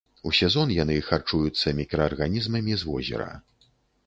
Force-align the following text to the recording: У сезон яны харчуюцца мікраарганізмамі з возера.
У 0.27 0.31
сезон 0.37 0.71
яны 0.77 0.95
харчуюцца 1.09 1.75
мікраарганізмамі 1.81 2.73
з 2.85 2.89
возера. 2.89 3.31